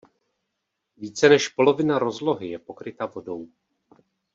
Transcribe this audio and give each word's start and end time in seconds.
Více 0.97 1.29
než 1.29 1.47
polovina 1.47 1.99
rozlohy 1.99 2.47
je 2.49 2.59
pokryta 2.59 3.05
vodou. 3.05 3.47